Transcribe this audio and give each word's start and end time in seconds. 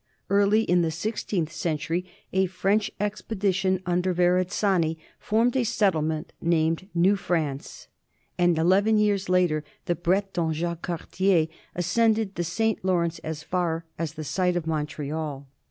Early 0.31 0.63
in 0.63 0.81
the 0.81 0.89
sixteenth 0.89 1.51
century 1.51 2.05
a 2.33 2.47
French 2.47 2.89
expedition 2.99 3.83
under 3.85 4.15
Yerazzani 4.15 4.97
formed 5.19 5.55
a 5.55 5.63
settlement 5.63 6.33
named 6.41 6.89
New 6.95 7.15
France, 7.15 7.87
and 8.35 8.57
eleven 8.57 8.97
years 8.97 9.29
later 9.29 9.63
the 9.85 9.93
Breton 9.93 10.53
Jacques 10.53 10.81
Cartier 10.81 11.49
ascended 11.75 12.33
the 12.33 12.43
St. 12.43 12.83
Lawrence 12.83 13.19
as 13.19 13.43
far 13.43 13.85
as 13.99 14.13
the 14.13 14.23
site 14.23 14.55
of 14.55 14.65
Montreal. 14.65 15.47